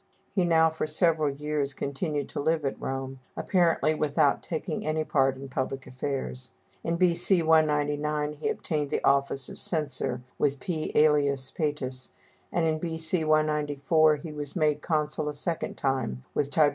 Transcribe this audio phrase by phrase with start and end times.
[0.31, 5.35] He now for several years continued to live at Rome, apparently without taking any part
[5.35, 6.49] in public affairs.
[6.83, 7.43] In B.C.
[7.43, 10.91] 199 he obtained the office of censor with P.
[10.95, 12.09] Ælius Pætus,
[12.51, 13.23] and in B.C.
[13.23, 16.69] 194 he was made consul a second time with Tib.